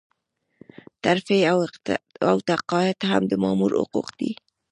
ترفيع 1.05 1.45
او 2.29 2.35
تقاعد 2.49 2.99
هم 3.09 3.23
د 3.31 3.33
مامور 3.43 3.71
حقوق 3.79 4.07
دي. 4.19 4.31